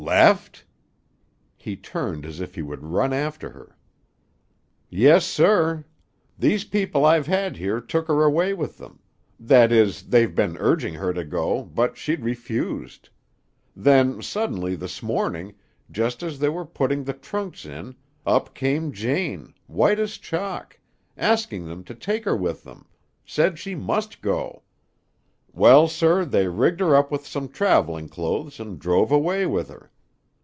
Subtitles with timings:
[0.03, 0.65] "Left?"
[1.55, 3.77] He turned as if he would run after her.
[4.89, 5.85] "Yes, sir.
[6.39, 8.99] These people I've had here took her away with them.
[9.39, 13.09] That is, they've been urging her to go, but she'd refused.
[13.75, 15.53] Then, suddenly, this morning,
[15.91, 17.95] just as they were putting the trunks in,
[18.25, 20.79] up came Jane, white as chalk,
[21.15, 22.87] asking them to take her with them,
[23.23, 24.63] said she must go.
[25.53, 29.89] Well, sir, they rigged her up with some traveling clothes and drove away with her.